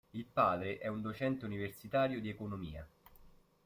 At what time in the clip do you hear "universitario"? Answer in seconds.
1.45-2.19